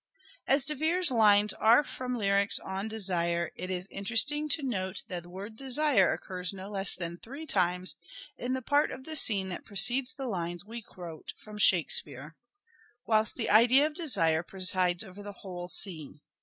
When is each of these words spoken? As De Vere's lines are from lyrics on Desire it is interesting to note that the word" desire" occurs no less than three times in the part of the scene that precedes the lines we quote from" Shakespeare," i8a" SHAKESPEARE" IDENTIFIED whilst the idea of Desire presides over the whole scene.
As 0.47 0.65
De 0.65 0.73
Vere's 0.73 1.11
lines 1.11 1.53
are 1.53 1.83
from 1.83 2.15
lyrics 2.15 2.57
on 2.57 2.87
Desire 2.87 3.51
it 3.55 3.69
is 3.69 3.87
interesting 3.91 4.49
to 4.49 4.63
note 4.63 5.03
that 5.09 5.21
the 5.21 5.29
word" 5.29 5.55
desire" 5.55 6.11
occurs 6.13 6.51
no 6.51 6.67
less 6.71 6.95
than 6.95 7.19
three 7.19 7.45
times 7.45 7.97
in 8.35 8.53
the 8.53 8.63
part 8.63 8.89
of 8.89 9.03
the 9.03 9.15
scene 9.15 9.49
that 9.49 9.63
precedes 9.63 10.15
the 10.15 10.25
lines 10.25 10.65
we 10.65 10.81
quote 10.81 11.33
from" 11.37 11.59
Shakespeare," 11.59 12.17
i8a" 12.17 12.25
SHAKESPEARE" 12.25 12.31
IDENTIFIED 12.47 13.03
whilst 13.05 13.35
the 13.35 13.49
idea 13.51 13.85
of 13.85 13.93
Desire 13.93 14.41
presides 14.41 15.03
over 15.03 15.21
the 15.21 15.33
whole 15.43 15.67
scene. 15.67 16.19